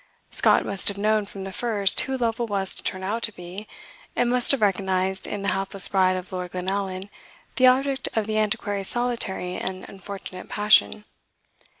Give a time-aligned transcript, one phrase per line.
[0.31, 3.67] Scott must have known from the first who Lovel was to turn out to be,
[4.15, 7.07] and must have recognised in the hapless bride of Lord Glenallan
[7.57, 11.05] the object of the Antiquary's solitary and unfortunate passion.